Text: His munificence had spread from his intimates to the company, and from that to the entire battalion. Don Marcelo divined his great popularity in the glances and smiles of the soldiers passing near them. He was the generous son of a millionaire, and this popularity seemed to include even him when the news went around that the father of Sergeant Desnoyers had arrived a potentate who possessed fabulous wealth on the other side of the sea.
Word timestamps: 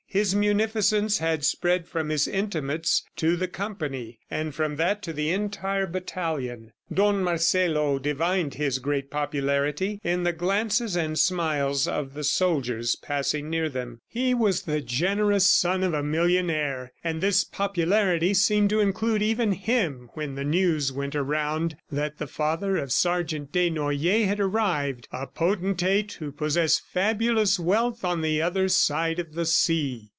His 0.11 0.35
munificence 0.35 1.19
had 1.19 1.45
spread 1.45 1.87
from 1.87 2.09
his 2.09 2.27
intimates 2.27 3.03
to 3.15 3.37
the 3.37 3.47
company, 3.47 4.19
and 4.29 4.53
from 4.53 4.75
that 4.75 5.01
to 5.03 5.13
the 5.13 5.29
entire 5.29 5.87
battalion. 5.87 6.73
Don 6.93 7.23
Marcelo 7.23 7.97
divined 7.99 8.55
his 8.55 8.77
great 8.79 9.09
popularity 9.09 10.01
in 10.03 10.23
the 10.23 10.33
glances 10.33 10.97
and 10.97 11.17
smiles 11.17 11.87
of 11.87 12.13
the 12.13 12.25
soldiers 12.25 12.97
passing 12.97 13.49
near 13.49 13.69
them. 13.69 14.01
He 14.09 14.33
was 14.33 14.63
the 14.63 14.81
generous 14.81 15.49
son 15.49 15.83
of 15.83 15.93
a 15.93 16.03
millionaire, 16.03 16.91
and 17.01 17.21
this 17.21 17.45
popularity 17.45 18.33
seemed 18.33 18.69
to 18.71 18.81
include 18.81 19.21
even 19.21 19.53
him 19.53 20.09
when 20.15 20.35
the 20.35 20.43
news 20.43 20.91
went 20.91 21.15
around 21.15 21.77
that 21.89 22.17
the 22.17 22.27
father 22.27 22.75
of 22.75 22.91
Sergeant 22.91 23.53
Desnoyers 23.53 24.25
had 24.27 24.41
arrived 24.41 25.07
a 25.13 25.25
potentate 25.27 26.11
who 26.19 26.33
possessed 26.33 26.81
fabulous 26.85 27.57
wealth 27.57 28.03
on 28.03 28.21
the 28.21 28.41
other 28.41 28.67
side 28.67 29.17
of 29.17 29.33
the 29.35 29.45
sea. 29.45 29.99